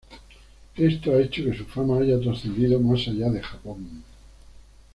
Esto 0.77 1.11
ha 1.13 1.21
hecho 1.21 1.43
que 1.43 1.55
su 1.55 1.63
fama 1.65 1.99
haya 1.99 2.19
trascendido 2.19 2.79
más 2.79 3.07
allá 3.07 3.29
de 3.29 3.43
Japón. 3.43 4.03